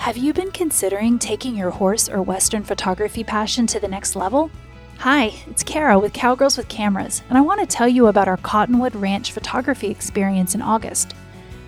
[0.00, 4.50] Have you been considering taking your horse or Western photography passion to the next level?
[4.96, 8.38] Hi, it's Cara with Cowgirls with Cameras, and I want to tell you about our
[8.38, 11.14] Cottonwood Ranch photography experience in August.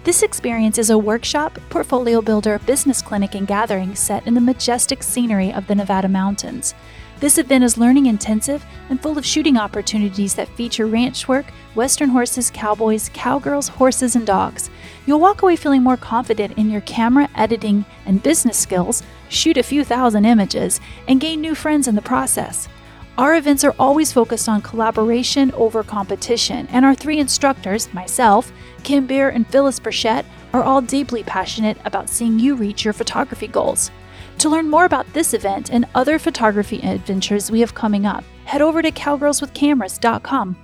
[0.05, 5.03] This experience is a workshop, portfolio builder, business clinic, and gathering set in the majestic
[5.03, 6.75] scenery of the Nevada mountains.
[7.23, 11.47] This event is learning intensive and full of shooting opportunities that feature ranch work,
[11.77, 14.71] Western horses, cowboys, cowgirls, horses, and dogs.
[15.07, 19.63] You'll walk away feeling more confident in your camera editing and business skills, shoot a
[19.63, 22.69] few thousand images, and gain new friends in the process.
[23.17, 28.51] Our events are always focused on collaboration over competition, and our three instructors, myself,
[28.83, 33.47] Kim Beer, and Phyllis Burchett, are all deeply passionate about seeing you reach your photography
[33.47, 33.93] goals.
[34.43, 38.61] To learn more about this event and other photography adventures we have coming up, head
[38.61, 40.57] over to cowgirlswithcameras.com.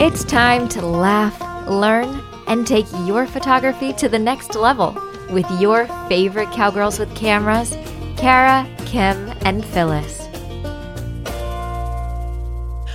[0.00, 4.96] It's time to laugh, learn, and take your photography to the next level
[5.32, 7.76] with your favorite cowgirls with cameras,
[8.16, 10.26] Cara, Kim, and Phyllis.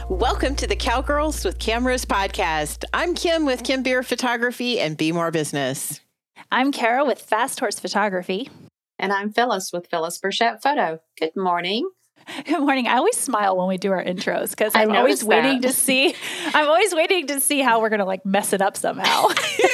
[0.10, 2.84] Welcome to the Cowgirls with Cameras podcast.
[2.94, 6.02] I'm Kim with Kim Beer Photography and Be More Business.
[6.52, 8.50] I'm Cara with Fast Horse Photography.
[9.00, 11.00] And I'm Phyllis with Phyllis Burchett Photo.
[11.20, 11.90] Good morning.
[12.46, 12.88] Good morning.
[12.88, 15.68] I always smile when we do our intros because I'm always waiting that.
[15.70, 16.16] to see.
[16.54, 19.28] I'm always waiting to see how we're gonna like mess it up somehow.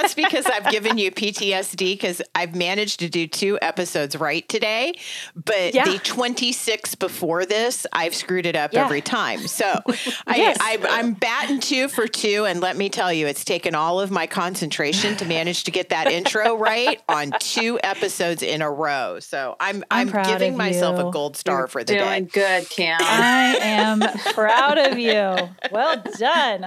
[0.00, 4.94] That's because I've given you PTSD because I've managed to do two episodes right today,
[5.34, 5.84] but Yeah.
[5.84, 8.84] the 26 before this, I've screwed it up Yeah.
[8.84, 9.46] every time.
[9.48, 9.80] So
[10.26, 10.56] Yes.
[10.60, 14.00] I, I, I'm batting two for two, and let me tell you, it's taken all
[14.00, 18.70] of my concentration to manage to get that intro right on two episodes in a
[18.70, 19.18] row.
[19.18, 22.30] So I'm I'm I'm, giving myself a gold star for the Doing day.
[22.32, 22.96] good, Kim.
[23.00, 24.00] I am
[24.32, 25.48] proud of you.
[25.72, 26.66] Well done.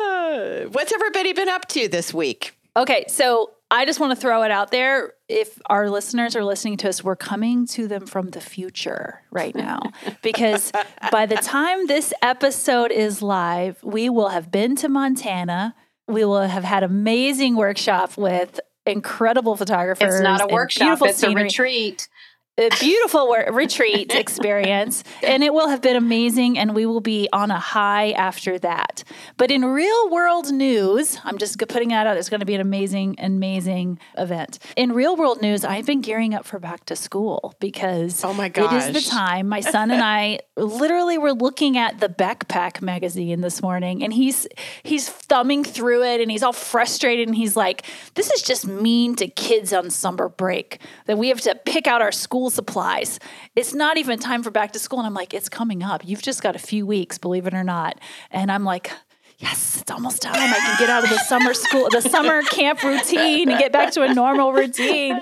[0.00, 2.56] Uh, what's everybody been up to this week?
[2.76, 5.14] Okay, so I just want to throw it out there.
[5.28, 9.54] If our listeners are listening to us, we're coming to them from the future right
[9.54, 9.80] now
[10.22, 10.72] because
[11.10, 15.74] by the time this episode is live, we will have been to Montana.
[16.08, 20.14] We will have had amazing workshop with incredible photographers.
[20.14, 22.08] it's not a workshop, beautiful it's a retreat.
[22.56, 27.28] A beautiful wor- retreat experience and it will have been amazing and we will be
[27.32, 29.02] on a high after that.
[29.36, 32.60] But in real world news i'm just putting that out it's going to be an
[32.60, 34.58] amazing amazing event.
[34.76, 38.48] In real world news i've been gearing up for back to school because Oh my
[38.48, 38.84] gosh.
[38.84, 39.48] it is the time.
[39.48, 44.46] My son and i literally were looking at the backpack magazine this morning and he's
[44.84, 47.82] he's thumbing through it and he's all frustrated and he's like
[48.14, 52.00] this is just mean to kids on summer break that we have to pick out
[52.00, 53.18] our school supplies
[53.56, 56.22] it's not even time for back to school and i'm like it's coming up you've
[56.22, 57.98] just got a few weeks believe it or not
[58.30, 58.90] and i'm like
[59.38, 60.34] yes, it's almost time.
[60.36, 63.92] I can get out of the summer school, the summer camp routine and get back
[63.92, 65.20] to a normal routine.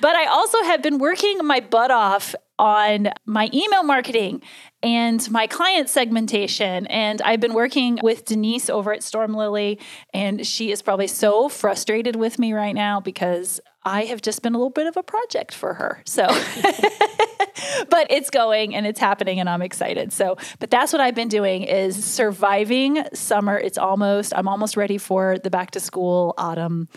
[0.00, 4.42] But I also have been working my butt off on my email marketing
[4.82, 6.86] and my client segmentation.
[6.88, 9.78] And I've been working with Denise over at Storm Lily,
[10.12, 14.54] and she is probably so frustrated with me right now because I have just been
[14.54, 16.02] a little bit of a project for her.
[16.04, 16.26] So,
[17.88, 20.12] but it's going and it's happening and I'm excited.
[20.12, 23.56] So, but that's what I've been doing is surviving summer.
[23.56, 26.88] It's almost I'm almost ready for the back to school autumn,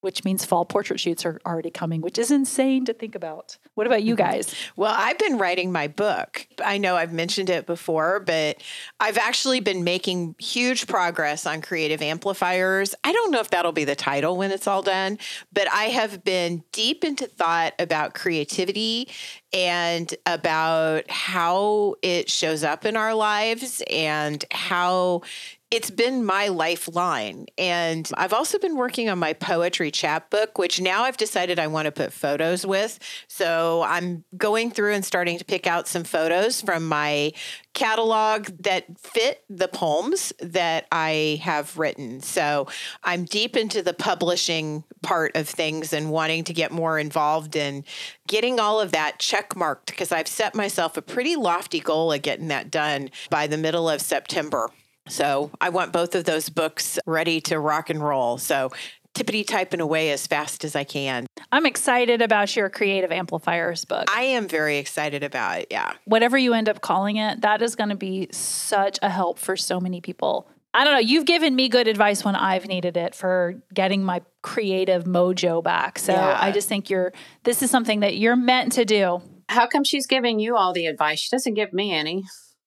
[0.00, 3.58] which means fall portrait shoots are already coming, which is insane to think about.
[3.74, 4.30] What about you mm-hmm.
[4.30, 4.54] guys?
[4.76, 6.46] Well, I've been writing my book.
[6.64, 8.62] I know I've mentioned it before, but
[8.98, 12.94] I've actually been making huge progress on creative amplifiers.
[13.04, 15.18] I don't know if that'll be the title when it's all done,
[15.52, 19.08] but I have been deep into thought about creativity
[19.52, 25.22] and about how it shows up in our lives and how
[25.70, 27.46] it's been my lifeline.
[27.56, 31.86] And I've also been working on my poetry chapbook, which now I've decided I want
[31.86, 32.98] to put photos with.
[33.28, 37.32] So I'm going through and starting to pick out some photos from my
[37.72, 42.20] catalog that fit the poems that I have written.
[42.20, 42.66] So
[43.04, 47.84] I'm deep into the publishing part of things and wanting to get more involved in
[48.26, 52.22] getting all of that check marked because I've set myself a pretty lofty goal of
[52.22, 54.70] getting that done by the middle of September.
[55.08, 58.38] So I want both of those books ready to rock and roll.
[58.38, 58.70] So
[59.14, 61.26] tippity typing away as fast as I can.
[61.50, 64.04] I'm excited about your creative amplifiers book.
[64.14, 65.68] I am very excited about it.
[65.70, 65.94] Yeah.
[66.04, 69.56] Whatever you end up calling it, that is going to be such a help for
[69.56, 70.48] so many people.
[70.72, 71.00] I don't know.
[71.00, 75.98] You've given me good advice when I've needed it for getting my creative mojo back.
[75.98, 76.38] So Yeah.
[76.40, 77.12] I just think you're,
[77.44, 79.20] this is something that you're meant to do.
[79.48, 81.18] How come she's giving you all the advice?
[81.20, 82.22] She doesn't give me any.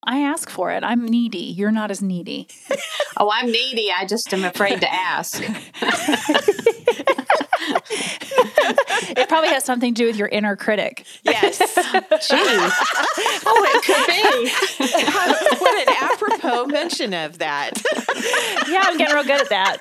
[0.06, 0.84] I ask for it.
[0.84, 1.38] I'm needy.
[1.38, 2.48] You're not as needy.
[3.16, 3.90] Oh, I'm needy.
[3.96, 5.40] I just am afraid to ask.
[9.18, 11.06] It probably has something to do with your inner critic.
[11.24, 11.58] Yes.
[11.60, 12.36] Gee.
[13.46, 15.58] Oh, it could be.
[15.60, 17.82] what an apropos mention of that.
[18.68, 19.78] Yeah, I'm getting real good at that.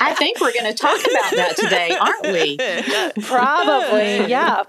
[0.00, 3.22] I think we're going to talk about that today, aren't we?
[3.24, 4.62] Probably, yeah.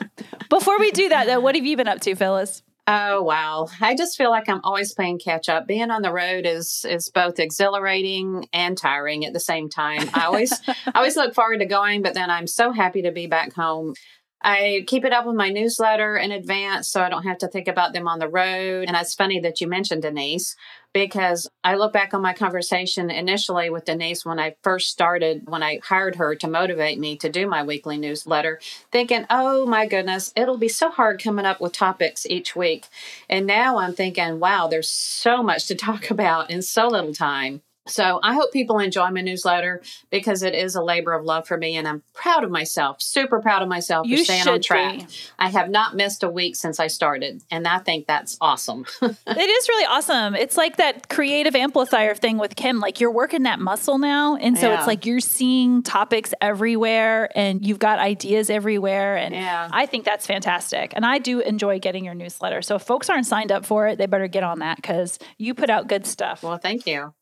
[0.49, 2.61] Before we do that, though, what have you been up to, Phyllis?
[2.87, 3.67] Oh wow.
[3.81, 5.65] I just feel like I'm always playing catch up.
[5.65, 10.07] Being on the road is is both exhilarating and tiring at the same time.
[10.13, 13.25] I always I always look forward to going, but then I'm so happy to be
[13.25, 13.95] back home.
[14.43, 17.67] I keep it up with my newsletter in advance so I don't have to think
[17.67, 18.87] about them on the road.
[18.87, 20.55] And it's funny that you mentioned Denise
[20.95, 25.61] because I look back on my conversation initially with Denise when I first started, when
[25.61, 28.61] I hired her to motivate me to do my weekly newsletter,
[28.93, 32.85] thinking, oh my goodness, it'll be so hard coming up with topics each week.
[33.29, 37.61] And now I'm thinking, wow, there's so much to talk about in so little time.
[37.87, 41.57] So I hope people enjoy my newsletter because it is a labor of love for
[41.57, 44.99] me and I'm proud of myself, super proud of myself You for staying on track.
[44.99, 45.07] be.
[45.37, 48.85] I have not missed a week since I started and I think that's awesome.
[49.01, 50.33] It is really awesome.
[50.35, 52.79] It's like that creative amplifier thing with Kim.
[52.79, 54.35] Like you're working that muscle now.
[54.35, 54.77] And so Yeah.
[54.79, 59.17] it's like you're seeing topics everywhere and you've got ideas everywhere.
[59.17, 59.69] And Yeah.
[59.71, 60.93] I think that's fantastic.
[60.95, 62.61] And I do enjoy getting your newsletter.
[62.61, 65.53] So if folks aren't signed up for it, they better get on that because you
[65.53, 66.41] put out good stuff.
[66.41, 67.13] Well, thank you.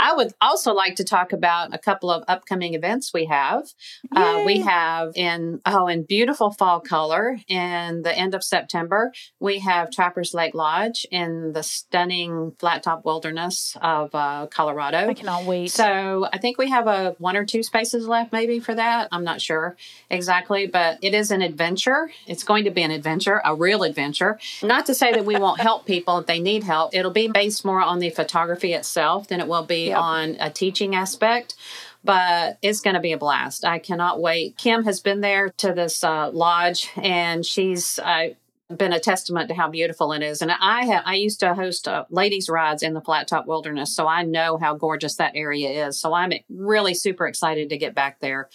[0.00, 3.72] I would also like to talk about a couple of upcoming events we have.
[4.10, 9.12] Uh, we have in oh, in beautiful fall color in the end of September.
[9.40, 15.08] We have Trappers Lake Lodge in the stunning flat top wilderness of uh, Colorado.
[15.10, 15.70] I cannot wait.
[15.70, 19.08] So I think we have a one or two spaces left, maybe for that.
[19.12, 19.76] I'm not sure
[20.08, 22.10] exactly, but it is an adventure.
[22.26, 24.38] It's going to be an adventure, a real adventure.
[24.62, 26.94] Not to say that we won't help people if they need help.
[26.94, 29.98] It'll be based more on the photography itself than it will be Yep.
[29.98, 31.54] on a teaching aspect.
[32.02, 33.62] But it's going to be a blast.
[33.62, 34.56] I cannot wait.
[34.56, 38.28] Kim has been there to this uh, lodge, and she's uh,
[38.74, 40.40] been a testament to how beautiful it is.
[40.40, 43.94] And I have I used to host uh, ladies rides in the Flat Top Wilderness,
[43.94, 45.98] so I know how gorgeous that area is.
[46.00, 48.48] So I'm really super excited to get back there.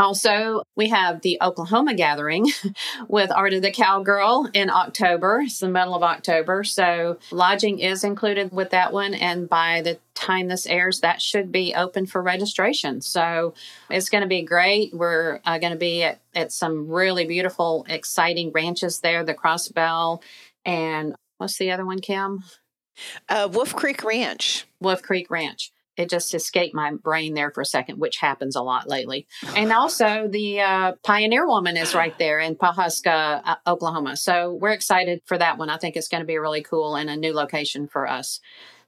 [0.00, 2.46] Also, we have the Oklahoma gathering
[3.08, 5.42] with Art of the Cowgirl in October.
[5.44, 6.64] It's the middle of October.
[6.64, 9.12] So, lodging is included with that one.
[9.12, 13.02] And by the time this airs, that should be open for registration.
[13.02, 13.52] So,
[13.90, 14.94] it's going to be great.
[14.94, 20.22] We're uh, going to be at, at some really beautiful, exciting ranches there the Crossbell.
[20.64, 22.42] And what's the other one, Kim?
[23.28, 24.66] Uh, Wolf Creek Ranch.
[24.80, 25.70] Wolf Creek Ranch.
[26.00, 29.26] It just escaped my brain there for a second, which happens a lot lately.
[29.54, 34.16] And also, the uh, Pioneer Woman is right there in Pawhuska, uh, Oklahoma.
[34.16, 35.68] So we're excited for that one.
[35.70, 38.40] I think it's going to be really cool and a new location for us.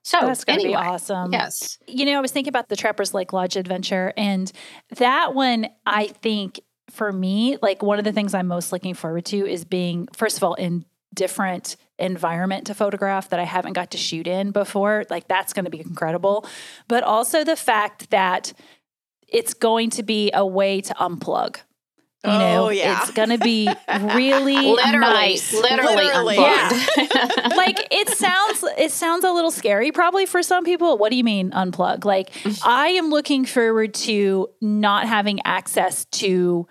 [0.03, 1.33] So That's going to anyway, be awesome.
[1.33, 1.79] Yes.
[1.87, 4.51] You know, I was thinking about the Trappers Lake Lodge adventure, and
[4.97, 6.61] that one, I think
[6.91, 10.37] for me, like one of the things I'm most looking forward to is being, first
[10.37, 15.05] of all, in different environment to photograph that I haven't got to shoot in before.
[15.11, 16.47] Like that's going to be incredible.
[16.89, 18.53] But also the fact that
[19.29, 21.57] it's going to be a way to unplug.
[22.25, 23.03] You oh, know, Oh, yeah.
[23.03, 23.69] it's going to be
[24.15, 25.53] really Literally, nice.
[25.53, 26.37] literally, Literally.
[26.37, 27.57] unplugged.
[27.57, 31.25] like it sounds it sounds a little scary probably for some people what do you
[31.25, 32.69] mean unplug like mm-hmm.
[32.69, 36.67] i am looking forward to not having access to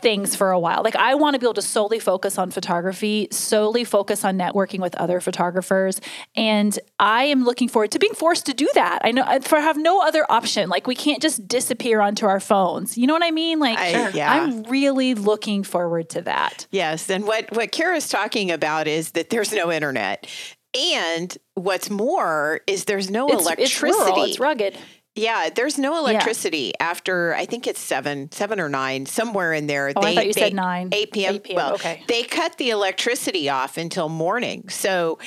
[0.00, 0.82] things for a while.
[0.82, 4.80] Like i want to be able to solely focus on photography solely focus on networking
[4.80, 6.00] with other photographers
[6.34, 9.00] and i am looking forward to being forced to do that.
[9.04, 10.68] I know I for- have no other option.
[10.68, 12.96] Like we can't just disappear onto our phones.
[12.96, 13.58] You know what i mean?
[13.58, 14.32] Like I, yeah.
[14.32, 16.66] I'm really looking forward to that.
[16.70, 20.26] Yes, and what what Cara's talking about is that there's no internet,
[20.74, 23.88] and what's more is there's no it's, electricity.
[23.90, 24.76] it's rural it's rugged
[25.20, 29.92] Yeah, there's no electricity after I think it's seven, seven or nine, somewhere in there.
[29.94, 30.88] Oh, I thought you said nine.
[30.92, 31.34] 8 p.m.
[31.36, 32.02] 8 p.m., Well, okay.
[32.08, 34.68] they cut the electricity off until morning.
[34.68, 35.18] So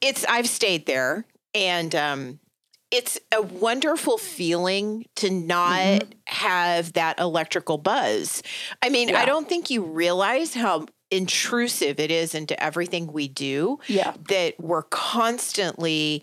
[0.00, 2.40] it's I've stayed there and um
[2.90, 6.10] it's a wonderful feeling to not Mm-hmm.
[6.26, 8.42] have that electrical buzz.
[8.82, 13.78] I mean, I don't think you realize how intrusive it is into everything we do
[13.86, 16.22] yeah that we're constantly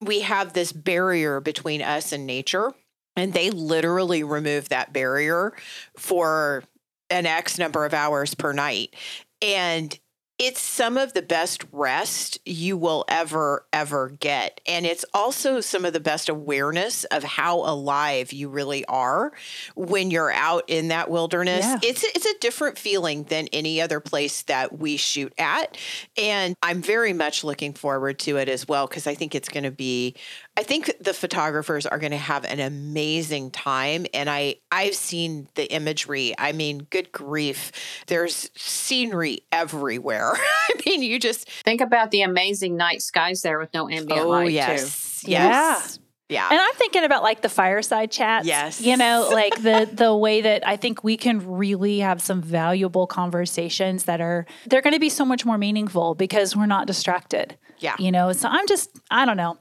[0.00, 2.72] we have this barrier between us and nature
[3.18, 5.52] and they literally remove that barrier
[5.96, 6.62] for
[7.10, 8.94] an x number of hours per night.
[9.42, 9.98] And
[10.38, 14.60] it's some of the best rest you will ever, ever get.
[14.66, 19.32] And it's also some of the best awareness of how alive you really are
[19.74, 21.64] when you're out in that wilderness.
[21.64, 21.78] Yeah.
[21.82, 25.76] It's, it's a different feeling than any other place that we shoot at.
[26.16, 29.64] And I'm very much looking forward to it as well because I think it's going
[29.64, 30.14] to be
[30.58, 35.46] I think the photographers are going to have an amazing time and I I've seen
[35.54, 36.34] the imagery.
[36.36, 37.70] I mean, good grief.
[38.08, 40.32] There's scenery everywhere.
[40.68, 44.28] I mean, you just Think about the amazing night skies there with no ambient Oh,
[44.30, 44.52] light too.
[44.54, 45.22] yes.
[45.24, 45.48] Yeah.
[45.48, 45.98] Yes.
[46.28, 46.48] Yeah.
[46.50, 48.44] And I'm thinking about like the fireside chats.
[48.44, 48.80] Yes.
[48.80, 53.06] You know, like the the way that I think we can really have some valuable
[53.06, 57.56] conversations that are they're going to be so much more meaningful because we're not distracted.
[57.78, 57.94] Yeah.
[58.00, 59.56] You know, so I'm just I don't know.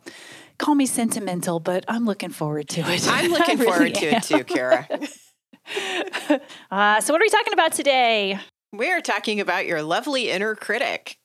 [0.57, 3.07] Call me sentimental, but I'm looking forward to it.
[3.07, 4.15] I'm looking really forward to am.
[4.15, 4.87] it too, Cara.
[6.71, 8.39] Uh, so what are we talking about today?
[8.71, 11.17] we are talking about your lovely inner critic.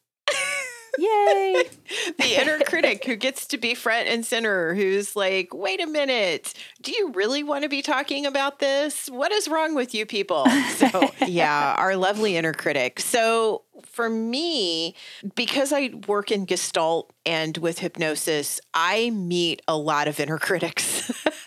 [0.99, 1.64] Yay.
[2.18, 6.54] the inner critic who gets to be front and center, who's like, wait a minute,
[6.80, 9.08] do you really want to be talking about this?
[9.08, 10.46] What is wrong with you people?
[10.76, 13.00] So, yeah, our lovely inner critic.
[13.00, 14.94] So, for me,
[15.34, 21.11] because I work in Gestalt and with hypnosis, I meet a lot of inner critics.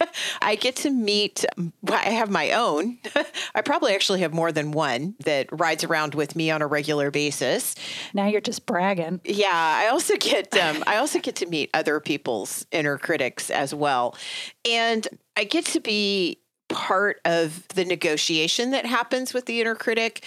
[0.46, 1.44] I get to meet,
[1.92, 3.00] I have my own.
[3.56, 7.10] I probably actually have more than one that rides around with me on a regular
[7.10, 7.74] basis.
[8.14, 9.22] now you're just bragging.
[9.24, 13.74] Yeah, I also get um, I also get to meet other people's inner critics as
[13.74, 14.16] well,
[14.64, 20.24] and I get to be part of the negotiation that happens with the inner critic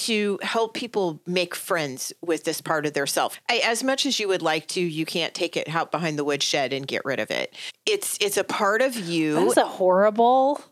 [0.00, 3.40] to help people make friends with this part of their self.
[3.48, 6.24] I, as much as you would like to, you can't take it out behind the
[6.24, 7.54] woodshed and get rid of it.
[7.86, 9.34] It's it's a part of you.
[9.34, 10.62] That's a horrible.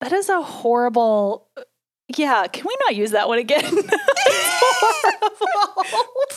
[0.00, 1.48] That is a horrible.
[2.16, 3.62] Yeah, can we not use that one again?
[3.74, 3.82] but,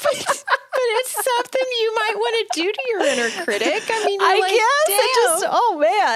[0.03, 3.83] but it's something you might want to do to your inner critic.
[3.89, 5.45] I mean, I like, guess it "Damn." just.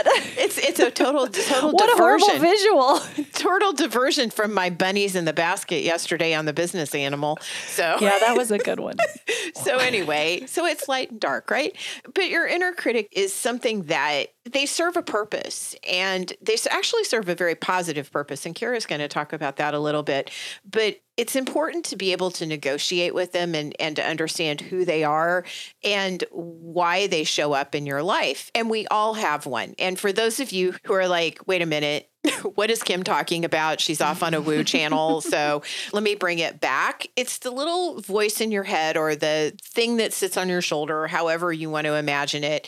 [0.05, 2.99] Man, it's it's a total total what a horrible visual.
[3.33, 7.37] total diversion from my bunnies in the basket yesterday on the business animal.
[7.67, 8.97] So Yeah, that was a good one.
[9.55, 11.75] so anyway, so it's light and dark, right?
[12.13, 17.29] But your inner critic is something that they serve a purpose and they actually serve
[17.29, 18.45] a very positive purpose.
[18.45, 20.29] And Cara's going to talk about that a little bit.
[20.69, 24.83] But it's important to be able to negotiate with them and, and to understand who
[24.83, 25.45] they are
[25.83, 28.51] and why they show up in your life.
[28.53, 29.75] And we all have one.
[29.79, 32.09] And for those of you who are like, wait a minute,
[32.55, 33.79] what is Kim talking about?
[33.79, 35.21] She's off on a woo channel.
[35.21, 35.61] So
[35.93, 37.07] let me bring it back.
[37.15, 41.07] It's the little voice in your head or the thing that sits on your shoulder,
[41.07, 42.67] however you want to imagine it,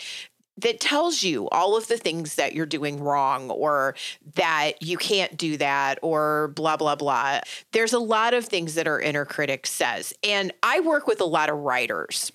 [0.58, 3.96] that tells you all of the things that you're doing wrong or
[4.36, 7.42] that you can't do that or blah, blah, blah.
[7.72, 10.14] There's a lot of things that our inner critic says.
[10.24, 12.32] And I work with a lot of writers.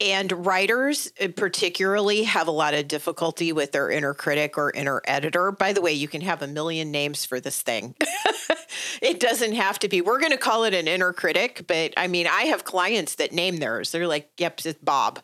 [0.00, 5.02] And writers, uh, particularly, have a lot of difficulty with their inner critic or inner
[5.04, 5.52] editor.
[5.52, 7.94] By the way, you can have a million names for this thing.
[9.02, 12.06] it doesn't have to be, we're going to call it an inner critic, but I
[12.06, 13.92] mean, I have clients that name theirs.
[13.92, 15.20] They're like, yep, it's Bob.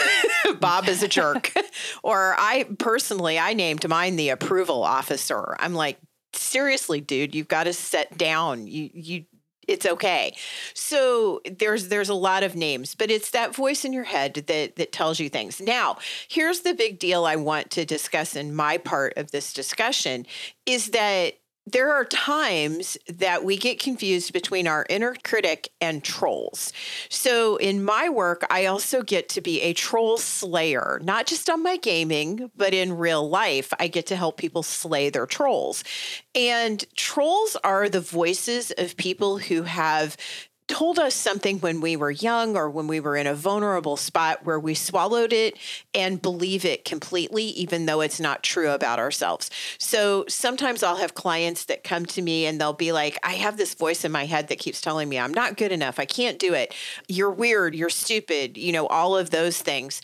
[0.60, 1.52] Bob is a jerk.
[2.02, 5.56] or I personally, I named mine the approval officer.
[5.58, 5.98] I'm like,
[6.34, 8.66] seriously, dude, you've got to set down.
[8.66, 9.24] You, you,
[9.68, 10.36] it's okay.
[10.74, 14.76] So there's there's a lot of names, but it's that voice in your head that
[14.76, 15.60] that tells you things.
[15.60, 20.26] Now, here's the big deal I want to discuss in my part of this discussion
[20.66, 21.34] is that
[21.66, 26.72] there are times that we get confused between our inner critic and trolls.
[27.08, 31.62] So, in my work, I also get to be a troll slayer, not just on
[31.62, 33.72] my gaming, but in real life.
[33.78, 35.84] I get to help people slay their trolls.
[36.34, 40.16] And trolls are the voices of people who have
[40.72, 44.46] told us something when we were young or when we were in a vulnerable spot
[44.46, 45.58] where we swallowed it
[45.92, 49.50] and believe it completely, even though it's not true about ourselves.
[49.76, 53.58] So sometimes I'll have clients that come to me and they'll be like, I have
[53.58, 55.98] this voice in my head that keeps telling me I'm not good enough.
[55.98, 56.74] I can't do it.
[57.06, 57.74] You're weird.
[57.74, 58.56] You're stupid.
[58.56, 60.00] You know, all of those things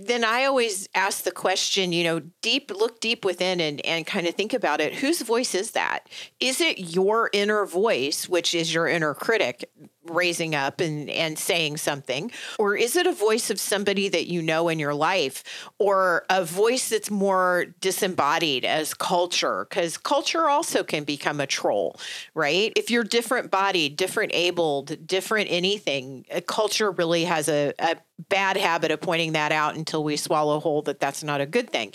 [0.00, 4.26] then I always ask the question, you know, deep, look deep within and, and kind
[4.26, 4.94] of think about it.
[4.94, 6.08] Whose voice is that?
[6.40, 9.70] Is it your inner voice, which is your inner critic
[10.10, 12.30] raising up and, and saying something?
[12.58, 15.44] Or is it a voice of somebody that you know in your life?
[15.78, 19.66] Or a voice that's more disembodied as culture?
[19.68, 21.98] Because culture also can become a troll,
[22.34, 22.72] right?
[22.76, 27.96] If you're different bodied, different abled, different anything, a culture really has a, a
[28.28, 31.70] bad habit of pointing that out until we swallow whole that that's not a good
[31.70, 31.92] thing.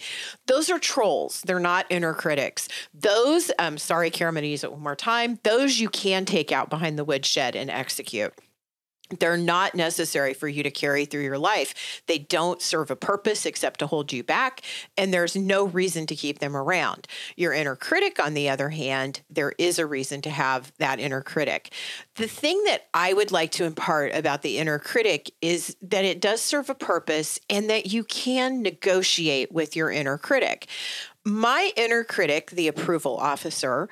[0.48, 1.42] Those are trolls.
[1.46, 2.68] They're not inner critics.
[2.94, 5.40] Those, um, sorry, Karen, I'm going to use it one more time.
[5.44, 8.34] Those you can take out behind the woodshed and execute.
[9.20, 12.02] They're not necessary for you to carry through your life.
[12.08, 14.62] They don't serve a purpose except to hold you back,
[14.98, 17.08] and there's no reason to keep them around.
[17.36, 21.22] Your inner critic, on the other hand, there is a reason to have that inner
[21.22, 21.74] critic.
[22.16, 26.22] The thing that I would like to impart about the inner critic is that it
[26.22, 30.68] does serve a purpose and that you can negotiate with your inner critic.
[31.24, 33.90] My inner critic, the approval officer,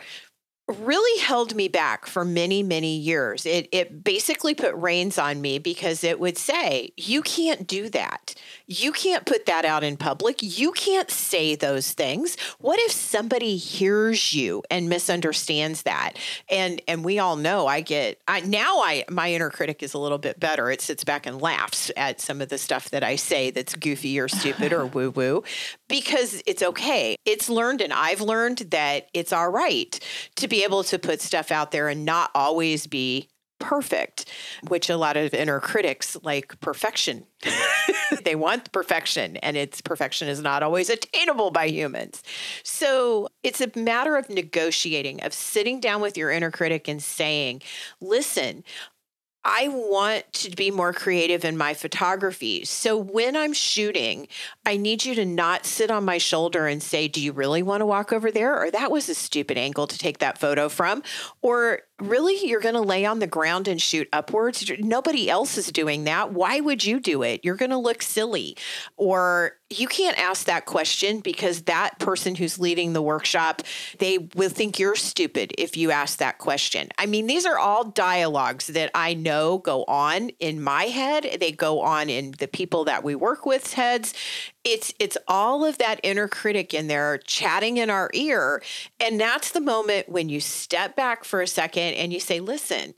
[0.70, 3.46] really held me back for many, many years.
[3.46, 8.36] It, it basically put reins on me because it would say, You can't do that.
[8.72, 10.38] You can't put that out in public.
[10.42, 12.38] You can't say those things.
[12.60, 16.14] What if somebody hears you and misunderstands that?
[16.50, 19.98] And and we all know I get I now I my inner critic is a
[19.98, 20.70] little bit better.
[20.70, 24.20] It sits back and laughs at some of the stuff that I say that's goofy
[24.20, 25.44] or stupid or woo woo
[25.88, 27.16] because it's okay.
[27.26, 30.00] It's learned and I've learned that it's all right
[30.36, 34.26] to able to put stuff out there and not always be perfect,
[34.68, 37.26] which a lot of inner critics like perfection.
[38.24, 42.24] they want perfection, and its perfection is not always attainable by humans.
[42.64, 47.62] So it's a matter of negotiating, of sitting down with your inner critic and saying,
[48.02, 48.64] listen,
[49.44, 52.66] I want to be more creative in my photography.
[52.66, 54.28] So when I'm shooting,
[54.66, 57.82] I need you to not sit on my shoulder and say, Do you really want
[57.82, 58.62] to walk over there?
[58.62, 61.04] Or that was a stupid angle to take that photo from.
[61.42, 64.72] Or really, you're going to lay on the ground and shoot upwards?
[64.80, 66.34] Nobody else is doing that.
[66.34, 67.42] Why would you do it?
[67.44, 68.58] You're going to look silly.
[68.98, 73.62] Or you can't ask that question because that person who's leading the workshop,
[74.00, 76.90] they will think you're stupid if you ask that question.
[76.98, 81.38] I mean, these are all dialogues that I know go on in my head.
[81.40, 84.14] They go on in the people that we work with's heads.
[84.64, 88.62] It's it's all of that inner critic in there chatting in our ear.
[89.00, 92.94] And that's the moment when you step back for a second and you say, listen,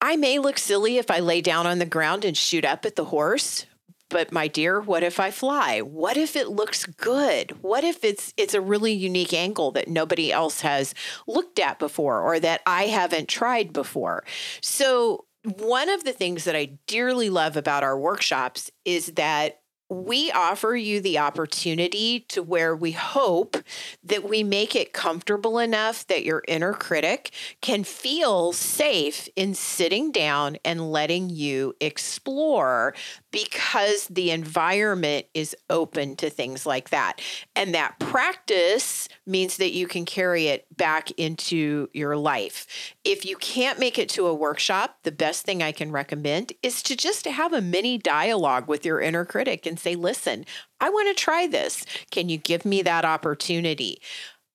[0.00, 2.96] I may look silly if I lay down on the ground and shoot up at
[2.96, 3.66] the horse,
[4.10, 5.80] but my dear, what if I fly?
[5.80, 7.62] What if it looks good?
[7.62, 10.94] What if it's it's a really unique angle that nobody else has
[11.26, 14.24] looked at before or that I haven't tried before?
[14.60, 19.60] So one of the things that I dearly love about our workshops is that
[20.02, 23.56] we offer you the opportunity to where we hope
[24.02, 27.30] that we make it comfortable enough that your inner critic
[27.60, 32.94] can feel safe in sitting down and letting you explore
[33.30, 37.20] because the environment is open to things like that.
[37.56, 42.94] And that practice means that you can carry it back into your life.
[43.04, 46.82] If you can't make it to a workshop, the best thing I can recommend is
[46.84, 50.44] to just have a mini dialogue with your inner critic and say, listen,
[50.80, 51.84] I want to try this.
[52.10, 54.00] Can you give me that opportunity?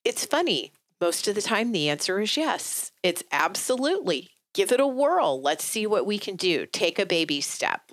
[0.04, 0.72] It's funny.
[1.00, 2.92] Most of the time, the answer is yes.
[3.04, 4.32] It's absolutely.
[4.54, 5.42] Give it a whirl.
[5.42, 6.66] Let's see what we can do.
[6.66, 7.92] Take a baby step.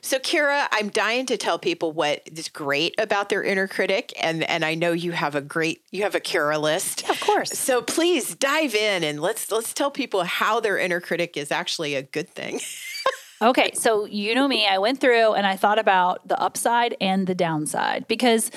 [0.00, 4.42] So, Cara, I'm dying to tell people what is great about their inner critic, and
[4.44, 7.50] and I know you have a great you have a Cara list, yeah, of course.
[7.50, 11.94] So please dive in and let's let's tell people how their inner critic is actually
[11.94, 12.60] a good thing.
[13.44, 17.26] okay, so you know me, I went through and I thought about the upside and
[17.26, 18.50] the downside because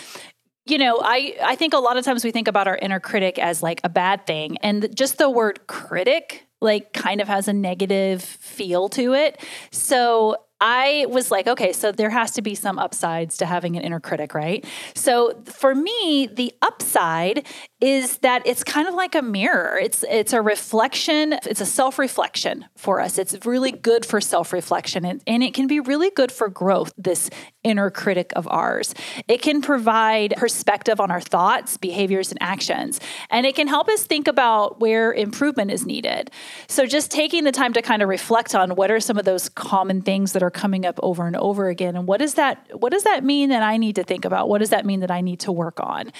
[0.65, 3.39] you know, I I think a lot of times we think about our inner critic
[3.39, 7.53] as like a bad thing, and just the word critic like kind of has a
[7.53, 9.41] negative feel to it.
[9.71, 13.83] So I was like, okay, so there has to be some upsides to having an
[13.83, 14.65] inner critic, right?
[14.95, 17.45] So for me, the upside
[17.79, 19.77] is that it's kind of like a mirror.
[19.79, 23.19] It's it's a reflection, it's a self-reflection for us.
[23.19, 27.29] It's really good for self-reflection and, and it can be really good for growth, this
[27.63, 28.95] inner critic of ours.
[29.27, 32.99] It can provide perspective on our thoughts, behaviors, and actions.
[33.29, 36.31] And it can help us think about where improvement is needed.
[36.67, 39.49] So just taking the time to kind of reflect on what are some of those
[39.49, 42.91] common things that are coming up over and over again and what does that what
[42.91, 44.49] does that mean that I need to think about?
[44.49, 46.11] What does that mean that I need to work on?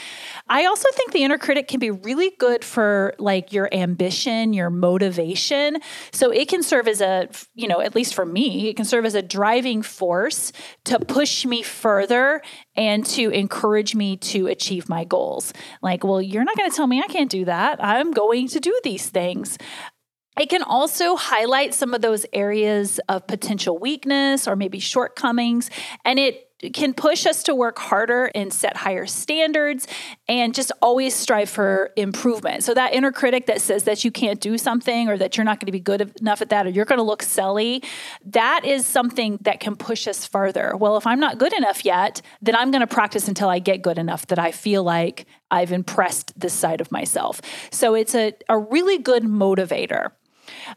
[0.47, 4.69] I also think the inner critic can be really good for like your ambition, your
[4.69, 5.77] motivation.
[6.11, 9.05] So it can serve as a, you know, at least for me, it can serve
[9.05, 10.51] as a driving force
[10.85, 12.41] to push me further
[12.75, 15.53] and to encourage me to achieve my goals.
[15.81, 17.83] Like, well, you're not going to tell me I can't do that.
[17.83, 19.57] I'm going to do these things.
[20.39, 25.71] It can also highlight some of those areas of potential weakness or maybe shortcomings,
[26.05, 29.87] and it can push us to work harder and set higher standards
[30.27, 32.63] and just always strive for improvement.
[32.63, 35.59] So, that inner critic that says that you can't do something or that you're not
[35.59, 37.83] going to be good enough at that or you're going to look silly,
[38.25, 40.75] that is something that can push us further.
[40.75, 43.83] Well, if I'm not good enough yet, then I'm going to practice until I get
[43.83, 47.39] good enough that I feel like I've impressed this side of myself.
[47.71, 50.11] So, it's a, a really good motivator.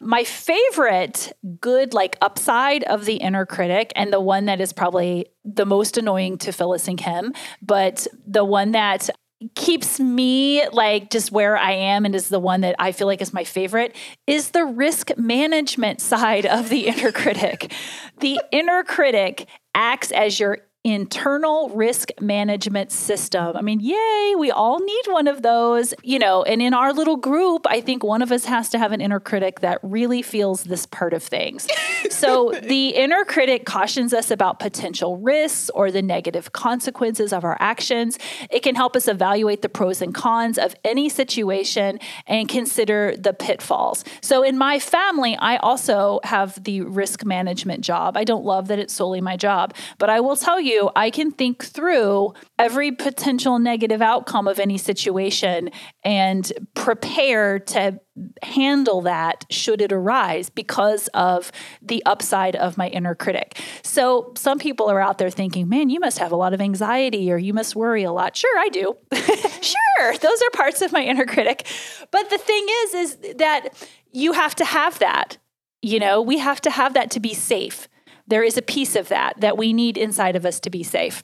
[0.00, 5.26] My favorite good, like upside of the inner critic, and the one that is probably
[5.44, 9.10] the most annoying to Phyllis and Kim, but the one that
[9.54, 13.22] keeps me like just where I am and is the one that I feel like
[13.22, 17.72] is my favorite is the risk management side of the inner critic.
[18.18, 23.54] The inner critic acts as your internal risk management system.
[23.54, 27.18] I mean, yay, we all need one of those, you know, and in our little
[27.18, 30.64] group, I think one of us has to have an inner critic that really feels
[30.64, 31.68] this part of things.
[32.10, 37.58] so the inner critic cautions us about potential risks or the negative consequences of our
[37.60, 38.18] actions.
[38.50, 43.34] It can help us evaluate the pros and cons of any situation and consider the
[43.34, 44.02] pitfalls.
[44.22, 48.16] So in my family, I also have the risk management job.
[48.16, 51.10] I don't love that it's solely my job, but I will tell you you, I
[51.10, 55.70] can think through every potential negative outcome of any situation
[56.04, 58.00] and prepare to
[58.42, 63.58] handle that should it arise because of the upside of my inner critic.
[63.82, 67.32] So some people are out there thinking, man, you must have a lot of anxiety
[67.32, 68.36] or you must worry a lot.
[68.36, 68.96] Sure, I do.
[69.14, 71.66] sure, those are parts of my inner critic.
[72.10, 73.68] But the thing is, is that
[74.12, 75.38] you have to have that.
[75.82, 77.88] You know, we have to have that to be safe
[78.30, 81.22] there is a piece of that that we need inside of us to be safe.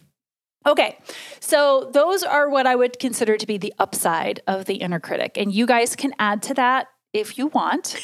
[0.66, 0.98] Okay,
[1.38, 5.36] so those are what I would consider to be the upside of the inner critic.
[5.36, 7.96] And you guys can add to that if you want.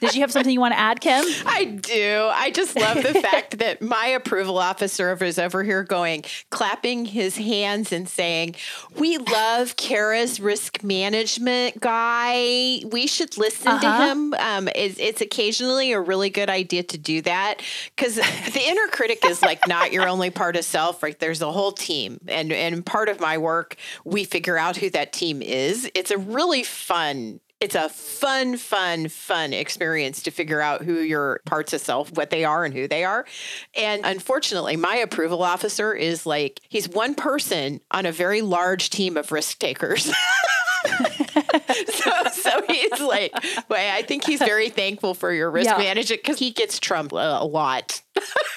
[0.00, 1.24] Did you have something you want to add, Kim?
[1.46, 2.28] I do.
[2.32, 7.36] I just love the fact that my approval officer is over here going, clapping his
[7.36, 8.54] hands and saying,
[8.96, 12.80] We love Cara's risk management guy.
[12.90, 13.98] We should listen uh-huh.
[13.98, 14.34] to him.
[14.34, 17.62] Um, it's, it's occasionally a really good idea to do that
[17.96, 21.18] because the inner critic is like not your only part of self, right?
[21.18, 22.20] There's a whole team.
[22.28, 25.90] And, and part of my work, we figure out who that team is.
[25.94, 31.40] It's a really fun it's a fun, fun, fun experience to figure out who your
[31.44, 33.26] parts of self, what they are and who they are.
[33.76, 39.16] And unfortunately, my approval officer is like, he's one person on a very large team
[39.16, 40.04] of risk takers.
[40.84, 43.32] so, so he's like,
[43.68, 45.78] well, I think he's very thankful for your risk yeah.
[45.78, 48.02] management because he gets trumped a lot.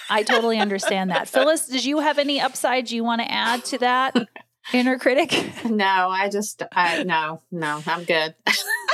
[0.10, 1.28] I totally understand that.
[1.30, 4.16] Phyllis, did you have any upsides you want to add to that?
[4.74, 5.50] Inner critic?
[5.63, 8.36] No, I just, I, no, no, I'm good.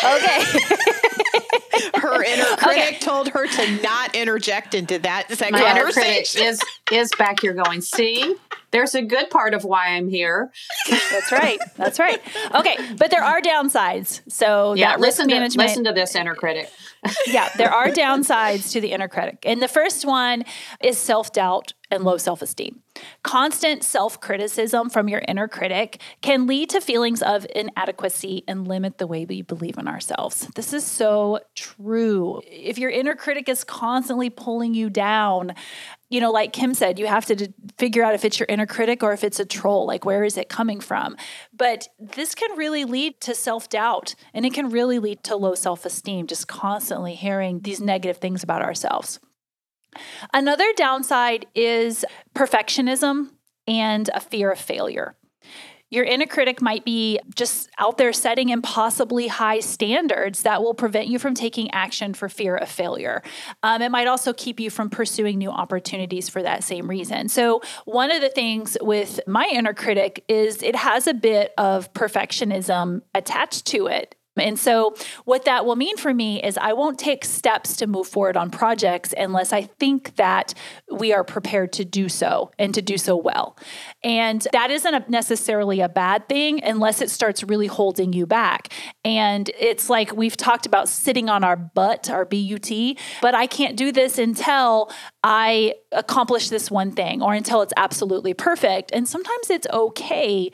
[0.03, 0.43] okay.
[1.95, 2.97] her inner critic okay.
[2.99, 6.43] told her to not interject into that My conversation.
[6.43, 8.35] is is back here going, see,
[8.71, 10.51] there's a good part of why I'm here.
[10.89, 11.59] That's right.
[11.75, 12.19] That's right.
[12.53, 14.21] Okay, but there are downsides.
[14.31, 16.69] So yeah, listen to listen to this inner critic.
[17.27, 20.43] yeah, there are downsides to the inner critic, and the first one
[20.81, 22.81] is self doubt and low self esteem.
[23.23, 28.97] Constant self criticism from your inner critic can lead to feelings of inadequacy and limit
[28.97, 30.47] the way we believe in ourselves.
[30.55, 32.41] This is so true.
[32.45, 35.53] If your inner critic is constantly pulling you down,
[36.09, 38.65] you know, like Kim said, you have to d- figure out if it's your inner
[38.65, 39.85] critic or if it's a troll.
[39.85, 41.17] Like, where is it coming from?
[41.51, 45.55] But this can really lead to self doubt and it can really lead to low
[45.55, 49.19] self esteem, just constantly hearing these negative things about ourselves.
[50.33, 53.31] Another downside is perfectionism
[53.67, 55.15] and a fear of failure.
[55.89, 61.07] Your inner critic might be just out there setting impossibly high standards that will prevent
[61.07, 63.23] you from taking action for fear of failure.
[63.63, 67.29] Um, it might also keep you from pursuing new opportunities for that same reason.
[67.29, 71.93] So, one of the things with my inner critic is it has a bit of
[71.93, 74.16] perfectionism attached to it.
[74.39, 74.95] And so,
[75.25, 78.49] what that will mean for me is I won't take steps to move forward on
[78.49, 80.53] projects unless I think that
[80.91, 83.57] we are prepared to do so and to do so well.
[84.03, 88.73] And that isn't necessarily a bad thing unless it starts really holding you back.
[89.03, 92.69] And it's like we've talked about sitting on our butt, our BUT,
[93.21, 94.91] but I can't do this until
[95.23, 98.91] I accomplish this one thing or until it's absolutely perfect.
[98.93, 100.51] And sometimes it's okay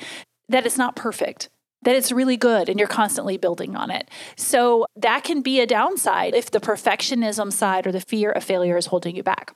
[0.49, 1.49] that it's not perfect
[1.83, 4.09] that it's really good and you're constantly building on it.
[4.35, 8.77] So that can be a downside if the perfectionism side or the fear of failure
[8.77, 9.55] is holding you back.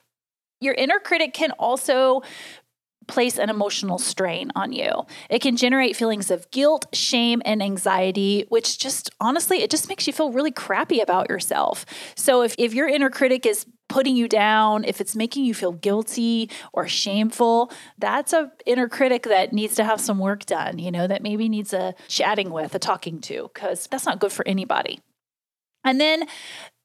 [0.60, 2.22] Your inner critic can also
[3.08, 5.06] place an emotional strain on you.
[5.30, 10.08] It can generate feelings of guilt, shame, and anxiety, which just honestly, it just makes
[10.08, 11.86] you feel really crappy about yourself.
[12.16, 15.71] So if, if your inner critic is putting you down, if it's making you feel
[15.71, 20.91] guilty or shameful, that's a inner critic that needs to have some work done, you
[20.91, 24.47] know, that maybe needs a chatting with, a talking to, because that's not good for
[24.47, 25.00] anybody.
[25.88, 26.28] And then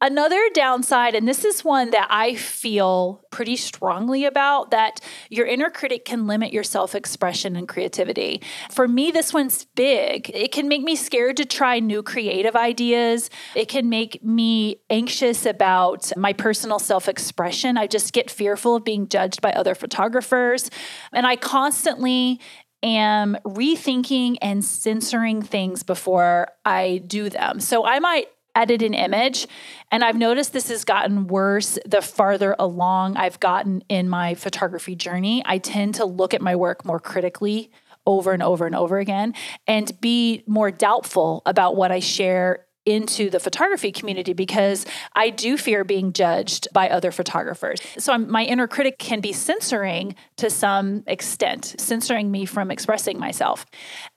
[0.02, 4.98] Another downside, and this is one that I feel pretty strongly about, that
[5.30, 8.42] your inner critic can limit your self expression and creativity.
[8.72, 10.28] For me, this one's big.
[10.34, 13.30] It can make me scared to try new creative ideas.
[13.54, 17.78] It can make me anxious about my personal self expression.
[17.78, 20.68] I just get fearful of being judged by other photographers.
[21.12, 22.40] And I constantly
[22.82, 27.60] am rethinking and censoring things before I do them.
[27.60, 29.46] So I might edit an image.
[29.90, 34.94] And I've noticed this has gotten worse the farther along I've gotten in my photography
[34.94, 35.42] journey.
[35.44, 37.70] I tend to look at my work more critically
[38.06, 39.34] over and over and over again
[39.66, 45.56] and be more doubtful about what I share into the photography community because I do
[45.56, 47.80] fear being judged by other photographers.
[47.98, 53.18] So I'm, my inner critic can be censoring to some extent, censoring me from expressing
[53.18, 53.64] myself.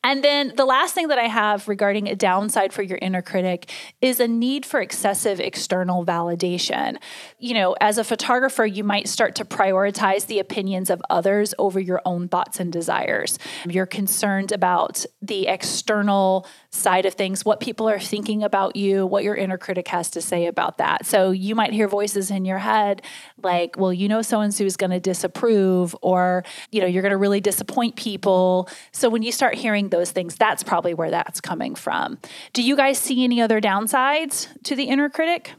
[0.04, 3.72] And then the last thing that I have regarding a downside for your inner critic
[4.02, 6.98] is a need for excessive external validation.
[7.38, 11.80] You know, as a photographer, you might start to prioritize the opinions of others over
[11.80, 13.38] your own thoughts and desires.
[13.68, 19.24] You're concerned about the external side of things, what people are thinking about you, what
[19.24, 21.06] your inner critic has to say about that.
[21.06, 23.02] So you might hear voices in your head
[23.42, 27.02] like, well, you know, so and so is going to disapprove, or, you know, you're
[27.02, 28.70] going to really disappoint people.
[28.92, 32.18] So when you start hearing those things, that's probably where that's coming from.
[32.54, 35.54] Do you guys see any other downsides to the inner critic?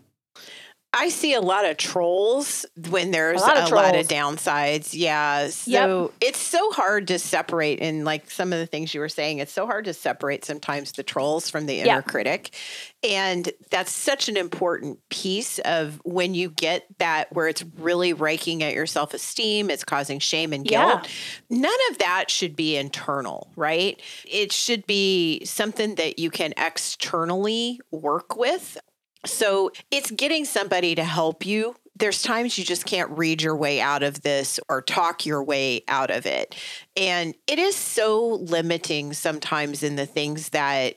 [0.92, 4.94] I see a lot of trolls when there's a lot lot of of, downsides.
[4.94, 5.48] Yeah.
[5.48, 7.80] So it's so hard to separate.
[7.82, 10.92] And like some of the things you were saying, it's so hard to separate sometimes
[10.92, 12.00] the trolls from the inner Yeah.
[12.00, 12.54] critic.
[13.04, 18.62] And that's such an important piece of when you get that where it's really raking
[18.62, 21.06] at your self esteem, it's causing shame and guilt.
[21.50, 24.00] None of that should be internal, right?
[24.24, 28.78] It should be something that you can externally work with.
[29.26, 31.76] So it's getting somebody to help you.
[31.98, 35.82] There's times you just can't read your way out of this or talk your way
[35.88, 36.54] out of it.
[36.96, 40.94] And it is so limiting sometimes in the things that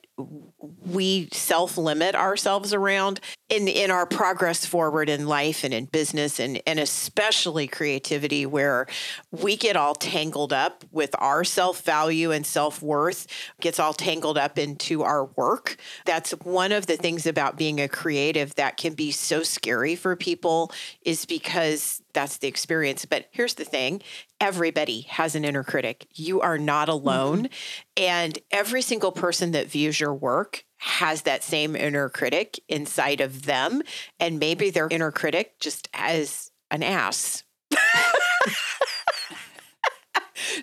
[0.86, 6.40] we self limit ourselves around in, in our progress forward in life and in business
[6.40, 8.88] and, and especially creativity, where
[9.32, 13.28] we get all tangled up with our self value and self worth,
[13.60, 15.78] gets all tangled up into our work.
[16.06, 20.16] That's one of the things about being a creative that can be so scary for
[20.16, 20.72] people,
[21.04, 23.06] is because that's the experience.
[23.06, 24.02] But here's the thing
[24.42, 26.08] everybody has an inner critic.
[26.14, 27.44] You are not alone.
[27.44, 28.04] Mm-hmm.
[28.04, 33.46] And every single person that views your work has that same inner critic inside of
[33.46, 33.82] them.
[34.20, 37.44] And maybe their inner critic just has an ass.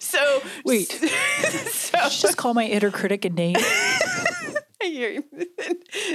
[0.01, 0.91] so Wait.
[1.71, 3.57] so Just call my inner critic a name.
[4.87, 5.25] I hear you.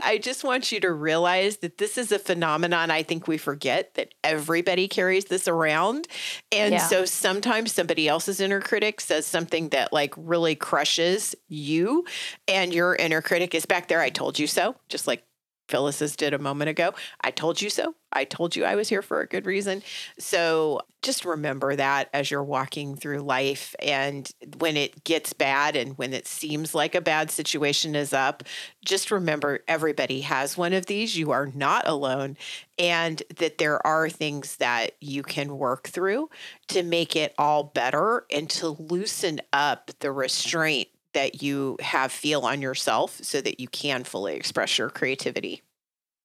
[0.04, 3.94] I just want you to realize that this is a phenomenon I think we forget
[3.96, 6.08] that everybody carries this around.
[6.52, 6.88] And Yeah.
[6.88, 12.06] so sometimes somebody else's inner critic says something that like really crushes you,
[12.48, 14.02] and your inner critic is back there.
[14.02, 15.24] I told you so, just like
[15.72, 16.94] Phyllis's did a moment ago.
[17.22, 17.96] I told you so.
[18.14, 19.84] I told you I was here for a good reason.
[20.20, 23.74] So just remember that as you're walking through life.
[23.80, 28.44] And when it gets bad and when it seems like a bad situation is up,
[28.84, 31.18] just remember everybody has one of these.
[31.18, 32.36] You are not alone.
[32.78, 36.30] And that there are things that you can work through
[36.68, 42.42] to make it all better and to loosen up the restraint that you have feel
[42.42, 45.62] on yourself so that you can fully express your creativity.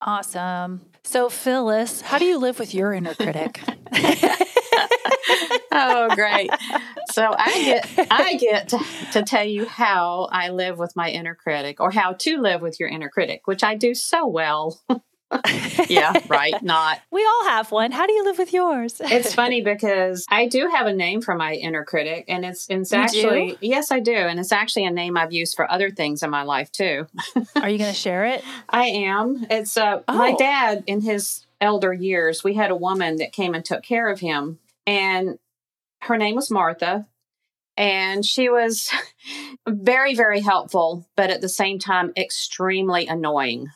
[0.02, 0.82] Awesome.
[1.04, 3.60] So, Phyllis, how do you live with your inner critic?
[5.72, 6.50] oh, great.
[7.12, 8.80] So I get I get to,
[9.12, 12.78] to tell you how I live with my inner critic or how to live with
[12.78, 14.80] your inner critic, which I do so well.
[15.88, 16.54] yeah, right.
[16.62, 17.00] Not.
[17.10, 17.90] we all have one.
[17.92, 19.00] How do you live with yours?
[19.04, 22.92] It's funny because I do have a name for my inner critic, and it's it's
[22.92, 23.56] actually do?
[23.60, 26.42] yes, I do, and it's actually a name I've used for other things in my
[26.42, 27.06] life too.
[27.56, 28.44] Are you going to share it?
[28.68, 29.46] I am.
[29.50, 30.36] It's uh, my Oh.
[30.38, 32.44] dad in his elder years.
[32.44, 35.38] We had a woman that came and took care of him, and
[36.02, 37.06] her name was Martha,
[37.76, 38.90] and she was
[39.68, 43.68] very, very helpful, but at the same time, extremely annoying.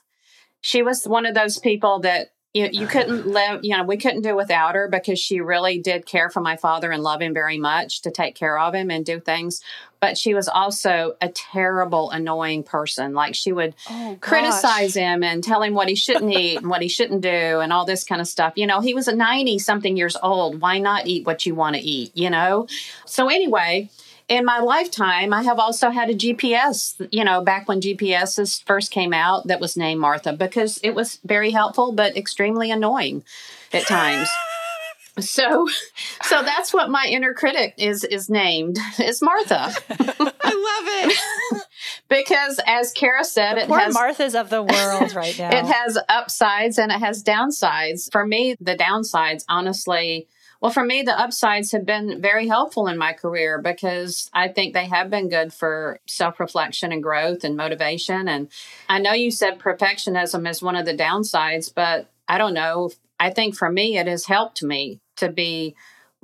[0.61, 2.91] She was one of those people that you, you uh-huh.
[2.91, 6.41] couldn't live, you know, we couldn't do without her because she really did care for
[6.41, 9.63] my father and love him very much to take care of him and do things.
[10.01, 13.15] But she was also a terrible, annoying person.
[13.15, 16.83] Like she would Oh, criticize him and tell him what he shouldn't eat and what
[16.83, 18.55] he shouldn't do and all this kind of stuff.
[18.57, 20.61] You know, he was a 90 something years old.
[20.61, 22.67] Why not eat what you want to eat, you know?
[23.05, 23.91] So, anyway,
[24.31, 28.93] in my lifetime, I have also had a GPS, you know, back when GPSs first
[28.93, 33.25] came out, that was named Martha because it was very helpful, but extremely annoying
[33.73, 34.29] at times.
[35.19, 35.67] so,
[36.23, 39.73] so that's what my inner critic is is named is Martha.
[39.91, 41.63] I love it.
[42.09, 45.51] because as Cara said, the it poor has Marthas of the world right now.
[45.51, 48.11] it has upsides and it has downsides.
[48.13, 50.29] For me, the downsides, honestly,
[50.61, 54.75] well, for me, the upsides have been very helpful in my career because I think
[54.75, 58.29] they have been good for self reflection and growth and motivation.
[58.29, 58.49] And
[58.89, 62.91] I know you said perfectionism is one of the downsides, but I don't know.
[63.19, 65.77] I think for me, it has helped me to be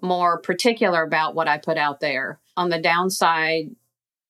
[0.03, 2.39] more particular about what I put out there.
[2.59, 3.75] On the downside,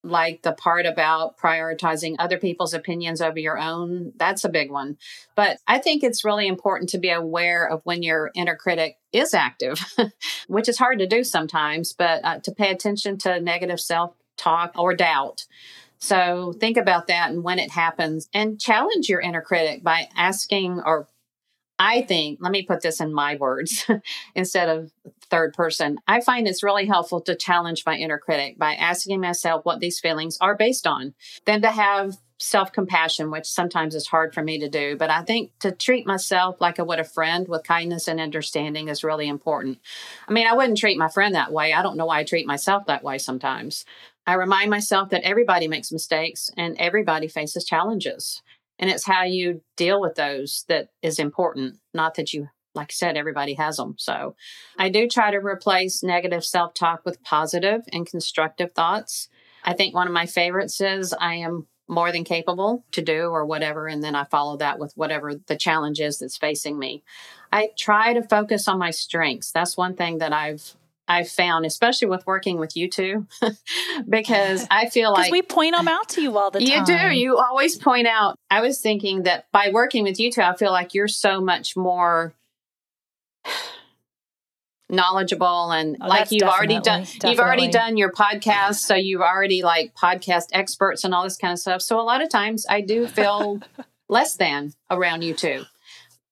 [0.06, 4.96] like the part about prioritizing other people's opinions over your own, that's a big one.
[5.34, 9.34] But I think it's really important to be aware of when your inner critic is
[9.34, 9.80] active,
[10.48, 14.72] which is hard to do sometimes, but uh, to pay attention to negative self talk
[14.76, 15.46] or doubt.
[15.98, 20.82] So think about that and when it happens and challenge your inner critic by asking
[20.84, 21.08] or
[21.78, 23.86] I think, let me put this in my words
[24.34, 24.92] instead of
[25.28, 25.98] third person.
[26.06, 30.00] I find it's really helpful to challenge my inner critic by asking myself what these
[30.00, 34.58] feelings are based on, then to have self compassion, which sometimes is hard for me
[34.58, 34.96] to do.
[34.96, 38.88] But I think to treat myself like I would a friend with kindness and understanding
[38.88, 39.78] is really important.
[40.28, 41.72] I mean, I wouldn't treat my friend that way.
[41.72, 43.84] I don't know why I treat myself that way sometimes.
[44.26, 48.42] I remind myself that everybody makes mistakes and everybody faces challenges.
[48.78, 52.92] And it's how you deal with those that is important, not that you, like I
[52.92, 53.94] said, everybody has them.
[53.98, 54.36] So
[54.78, 59.28] I do try to replace negative self talk with positive and constructive thoughts.
[59.64, 63.46] I think one of my favorites is I am more than capable to do or
[63.46, 63.86] whatever.
[63.86, 67.02] And then I follow that with whatever the challenge is that's facing me.
[67.52, 69.52] I try to focus on my strengths.
[69.52, 70.76] That's one thing that I've
[71.08, 73.26] I've found, especially with working with you two,
[74.08, 76.68] because I feel like we point them out to you all the time.
[76.68, 77.14] You do.
[77.14, 78.36] You always point out.
[78.50, 81.76] I was thinking that by working with you two, I feel like you're so much
[81.76, 82.34] more
[84.88, 89.20] knowledgeable and Oh, like you've already done definitely- you've already done your podcast so you've
[89.20, 92.64] already like podcast experts and all this kind of stuff so a lot of times
[92.70, 93.60] i do feel
[94.08, 95.64] less than around you two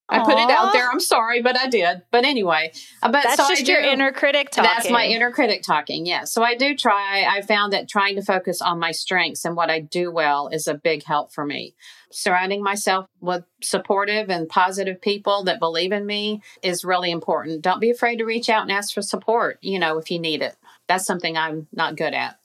[0.09, 2.71] i put it out there i'm sorry but i did but anyway
[3.03, 4.71] uh, but That's so just your inner critic talking.
[4.71, 6.07] that's my inner critic talking.
[6.07, 6.25] Yeah.
[6.25, 7.27] So I do try.
[7.29, 10.67] I found that trying to focus on my strengths and what I do well is
[10.67, 11.75] a big help for me.
[12.11, 17.63] Surrounding myself with supportive and positive people that believe in me is really important.
[17.63, 20.43] Don't be afraid to reach out and ask for support, you know, if you need
[20.43, 20.57] it.
[20.89, 22.39] That's something I'm not good at.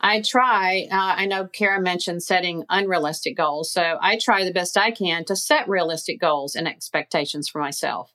[0.00, 3.72] I try, uh, I know Cara mentioned setting unrealistic goals.
[3.72, 8.12] So I try the best I can to set realistic goals and expectations for myself.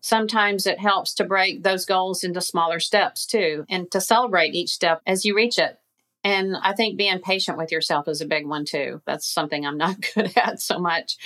[0.00, 4.70] Sometimes it helps to break those goals into smaller steps too and to celebrate each
[4.70, 5.78] step as you reach it.
[6.22, 9.02] And i think being patient with yourself is a big one too.
[9.06, 11.16] That's something i'm not good at so much.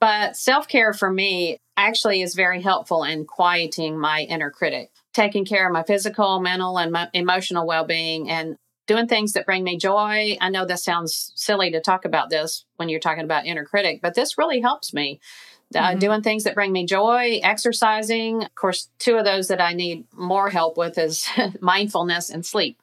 [0.00, 5.66] But self-care for me actually is very helpful in quieting my inner critic taking care
[5.66, 10.36] of my physical mental and mo- emotional well-being and doing things that bring me joy
[10.40, 14.00] i know this sounds silly to talk about this when you're talking about inner critic
[14.02, 15.20] but this really helps me
[15.74, 16.00] uh, Mhm.
[16.00, 18.42] doing things that bring me joy, exercising.
[18.44, 21.26] Of course, two of those that I need more help with is
[21.62, 22.78] mindfulness and sleep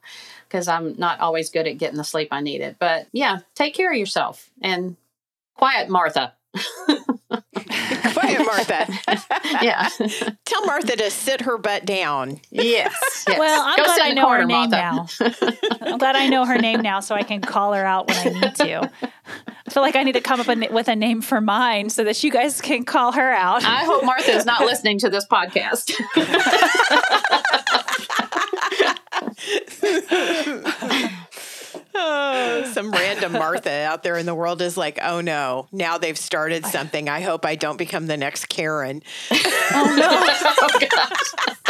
[0.48, 2.78] because I'm not always good at getting the sleep I needed.
[2.80, 4.96] But yeah, take care of yourself and
[5.56, 6.34] quiet Martha.
[8.14, 8.88] Quiet, Martha.
[9.62, 9.90] yeah.
[10.46, 12.40] Tell Martha to sit her butt down.
[12.50, 13.40] yes, yes.
[13.40, 14.78] Well, I'm Go glad I know corner, her name Martha.
[14.78, 15.08] now.
[15.82, 18.40] I'm glad I know her name now, so I can call her out when I
[18.40, 18.92] need to.
[19.68, 22.24] I feel like I need to come up with a name for mine so that
[22.24, 23.64] you guys can call her out.
[23.64, 25.92] I hope Martha is not listening to this podcast.
[32.02, 36.18] Oh, some random Martha out there in the world is like, oh no, now they've
[36.18, 37.10] started something.
[37.10, 39.02] I hope I don't become the next Karen.
[39.32, 39.38] oh,
[40.62, 41.56] oh gosh.
[41.66, 41.69] I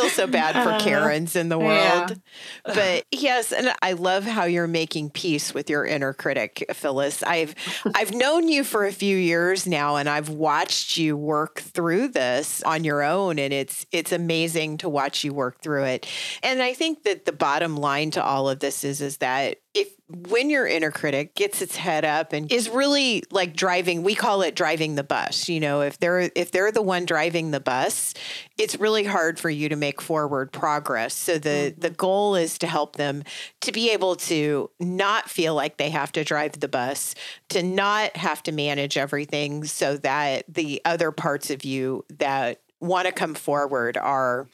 [0.00, 0.80] feel so bad for uh-huh.
[0.80, 1.98] Karens in the yeah.
[1.98, 2.20] world.
[2.64, 7.22] But yes, and I love how you're making peace with your inner critic, Phyllis.
[7.22, 7.54] I've
[7.94, 12.62] I've known you for a few years now and I've watched you work through this
[12.62, 16.06] on your own and it's it's amazing to watch you work through it.
[16.42, 19.92] And I think that the bottom line to all of this is is that if
[20.28, 24.42] when your inner critic gets its head up and is really like driving we call
[24.42, 28.14] it driving the bus you know if they're if they're the one driving the bus
[28.58, 31.14] it's really hard for you to make forward progress.
[31.14, 31.80] So the mm-hmm.
[31.80, 33.22] the goal is to help them
[33.60, 37.14] to be able to not feel like they have to drive the bus
[37.50, 43.06] to not have to manage everything so that the other parts of you that want
[43.06, 44.48] to come forward are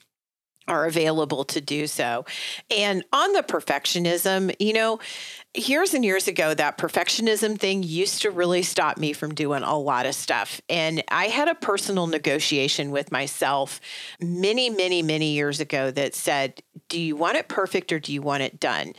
[0.68, 2.24] are available to do so.
[2.70, 4.98] And on the perfectionism, you know,
[5.54, 9.78] years and years ago, that perfectionism thing used to really stop me from doing a
[9.78, 10.60] lot of stuff.
[10.68, 13.80] And I had a personal negotiation with myself
[14.20, 18.22] many, many, many years ago that said, Do you want it perfect or do you
[18.22, 18.94] want it done?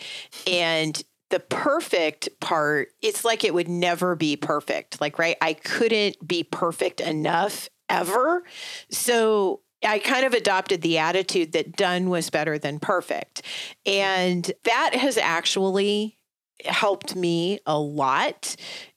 [0.47, 5.01] And the perfect part, it's like it would never be perfect.
[5.01, 5.37] Like, right?
[5.41, 8.43] I couldn't be perfect enough ever.
[8.89, 13.41] So I kind of adopted the attitude that done was better than perfect.
[13.85, 16.17] And that has actually
[16.63, 18.55] helped me a lot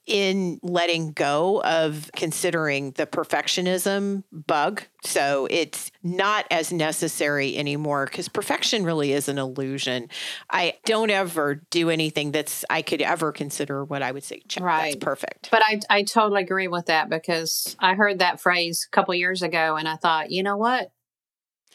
[0.09, 4.81] in letting go of considering the perfectionism bug.
[5.03, 10.09] So it's not as necessary anymore because perfection really is an illusion.
[10.49, 14.93] I don't ever do anything that's I could ever consider what I would say, right.
[14.93, 15.49] that's perfect.
[15.51, 19.43] But I, I totally agree with that because I heard that phrase a couple years
[19.43, 20.91] ago and I thought, you know what?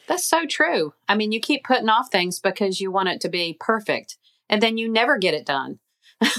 [0.09, 0.93] That's so true.
[1.09, 4.18] I mean, you keep putting off things because you want it to be perfect
[4.51, 5.78] and then you never get it done.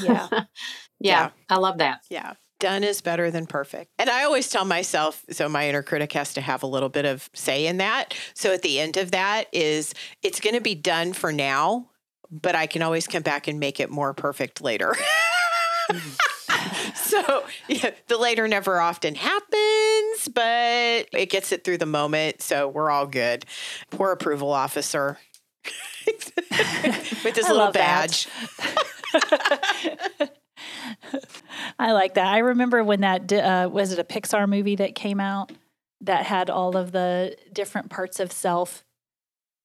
[0.01, 0.27] Yeah.
[0.99, 1.25] yeah.
[1.25, 1.29] yeah.
[1.49, 2.01] I love that.
[2.09, 2.33] Yeah.
[2.59, 3.91] Done is better than perfect.
[3.99, 7.05] And I always tell myself, so my inner critic has to have a little bit
[7.05, 8.13] of say in that.
[8.33, 9.93] So at the end of that is
[10.23, 11.89] it's going to be done for now,
[12.31, 14.95] but I can always come back and make it more perfect later.
[16.95, 22.41] so yeah, the later never often happens, but it gets it through the moment.
[22.41, 23.45] So we're all good.
[23.91, 25.17] Poor approval officer
[26.07, 28.27] with his little badge.
[31.79, 32.27] I like that.
[32.27, 35.51] I remember when that uh, was it a Pixar movie that came out
[36.01, 38.83] that had all of the different parts of self.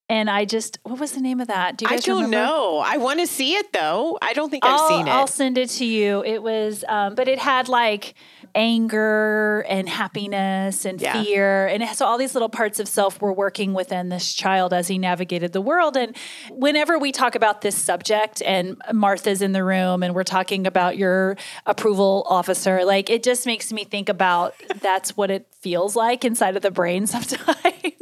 [0.09, 1.77] And I just, what was the name of that?
[1.79, 2.37] Do you guys I don't remember?
[2.37, 2.83] know.
[2.85, 4.19] I want to see it though.
[4.21, 5.11] I don't think I've I'll, seen it.
[5.11, 6.25] I'll send it to you.
[6.25, 8.15] It was, um, but it had like
[8.55, 11.23] anger and happiness and yeah.
[11.23, 11.67] fear.
[11.67, 14.99] And so all these little parts of self were working within this child as he
[14.99, 15.97] navigated the world.
[15.97, 16.17] And
[16.51, 20.97] whenever we talk about this subject and Martha's in the room and we're talking about
[20.97, 21.37] your
[21.67, 26.57] approval officer, like it just makes me think about that's what it feels like inside
[26.57, 27.47] of the brain sometimes.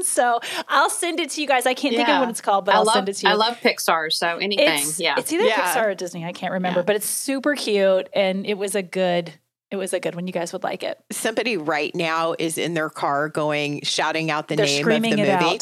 [0.02, 1.66] so I'll send it to you guys.
[1.66, 1.98] I can't yeah.
[1.98, 3.32] think of what it's called, but I will send it to you.
[3.32, 4.12] I love Pixar.
[4.12, 4.80] So anything.
[4.80, 5.16] It's, yeah.
[5.18, 5.74] It's either yeah.
[5.74, 6.24] Pixar or Disney.
[6.24, 8.08] I can't remember, but it's super cute.
[8.14, 9.34] And it was a good
[9.70, 10.26] it was a good one.
[10.26, 10.98] You guys would like it.
[11.10, 15.16] Somebody right now is in their car going, shouting out the they're name of the
[15.16, 15.58] movie.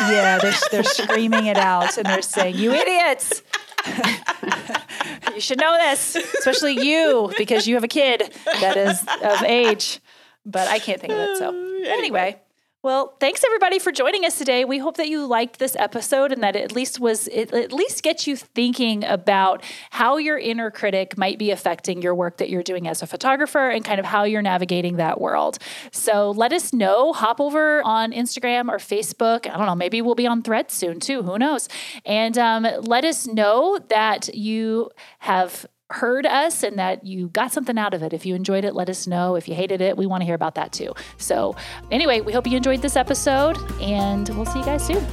[0.00, 3.42] yeah, they're, they're screaming it out and they're saying, You idiots.
[5.34, 10.00] you should know this, especially you, because you have a kid that is of age.
[10.46, 11.36] But I can't think of it.
[11.38, 12.40] So, uh, anyway.
[12.84, 14.64] Well, thanks everybody for joining us today.
[14.64, 17.72] We hope that you liked this episode and that it at least was it at
[17.72, 22.50] least gets you thinking about how your inner critic might be affecting your work that
[22.50, 25.58] you're doing as a photographer and kind of how you're navigating that world.
[25.90, 27.12] So let us know.
[27.12, 29.50] Hop over on Instagram or Facebook.
[29.52, 29.74] I don't know.
[29.74, 31.24] Maybe we'll be on Threads soon too.
[31.24, 31.68] Who knows?
[32.06, 37.78] And um, let us know that you have heard us and that you got something
[37.78, 38.12] out of it.
[38.12, 39.36] If you enjoyed it, let us know.
[39.36, 40.92] If you hated it, we want to hear about that too.
[41.16, 41.56] So,
[41.90, 45.04] anyway, we hope you enjoyed this episode and we'll see you guys soon.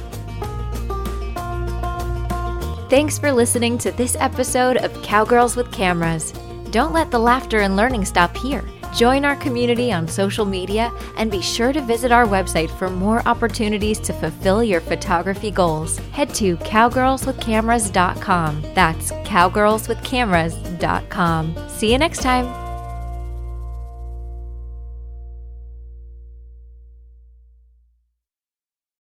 [2.88, 6.32] Thanks for listening to this episode of Cowgirls with Cameras.
[6.70, 8.62] Don't let the laughter and learning stop here.
[8.96, 13.20] Join our community on social media and be sure to visit our website for more
[13.28, 15.98] opportunities to fulfill your photography goals.
[16.12, 18.62] Head to cowgirlswithcameras.com.
[18.74, 21.68] That's cowgirlswithcameras.com.
[21.68, 22.65] See you next time.